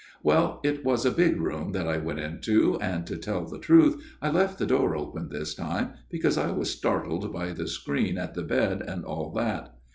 "Well, 0.23 0.61
it 0.63 0.83
was 0.83 1.05
a 1.05 1.11
big 1.11 1.39
room 1.39 1.73
that 1.73 1.87
I 1.87 1.97
went 1.97 2.17
into, 2.17 2.75
and, 2.81 3.05
to 3.05 3.17
tell 3.17 3.45
the 3.45 3.59
truth, 3.59 4.01
I 4.19 4.31
left 4.31 4.57
the 4.57 4.65
door 4.65 4.95
open 4.95 5.29
this 5.29 5.53
time, 5.53 5.93
because 6.09 6.39
I 6.39 6.49
was 6.49 6.71
startled 6.71 7.31
by 7.31 7.51
the 7.53 7.67
screen 7.67 8.17
at 8.17 8.33
the 8.33 8.41
bed 8.41 8.81
and 8.81 9.05
all 9.05 9.31
that. 9.33 9.75